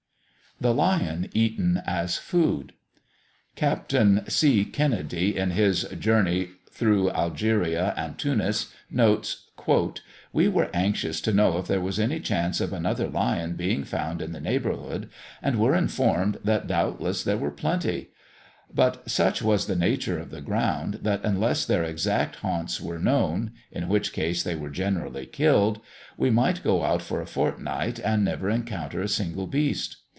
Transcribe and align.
THE 0.59 0.75
LION 0.75 1.27
EATEN 1.33 1.81
AS 1.87 2.17
FOOD. 2.19 2.73
Captain 3.55 4.21
C. 4.27 4.63
Kennedy, 4.63 5.35
in 5.35 5.49
his 5.49 5.81
"Journey 5.97 6.49
through 6.69 7.09
Algeria 7.09 7.95
and 7.97 8.15
Tunis," 8.15 8.71
notes: 8.91 9.45
"We 10.31 10.47
were 10.47 10.69
anxious 10.71 11.19
to 11.21 11.33
know 11.33 11.57
if 11.57 11.65
there 11.65 11.81
was 11.81 11.99
any 11.99 12.19
chance 12.19 12.61
of 12.61 12.73
another 12.73 13.07
lion 13.07 13.55
being 13.55 13.83
found 13.83 14.21
in 14.21 14.33
the 14.33 14.39
neighbourhood, 14.39 15.09
and 15.41 15.57
were 15.57 15.73
informed 15.73 16.37
that 16.43 16.67
doubtless 16.67 17.23
there 17.23 17.37
were 17.39 17.49
plenty; 17.49 18.09
but 18.71 19.09
such 19.09 19.41
was 19.41 19.65
the 19.65 19.75
nature 19.75 20.19
of 20.19 20.29
the 20.29 20.41
ground, 20.41 20.99
that, 21.01 21.21
unless 21.25 21.65
their 21.65 21.83
exact 21.83 22.35
haunts 22.35 22.79
were 22.79 22.99
known 22.99 23.51
(in 23.71 23.87
which 23.89 24.13
case 24.13 24.43
they 24.43 24.53
were 24.53 24.69
generally 24.69 25.25
killed), 25.25 25.81
we 26.17 26.29
might 26.29 26.61
go 26.61 26.83
out 26.83 27.01
for 27.01 27.19
a 27.19 27.25
fortnight, 27.25 27.97
and 27.97 28.23
never 28.23 28.47
encounter 28.47 29.01
a 29.01 29.07
single 29.07 29.47
beast. 29.47 29.97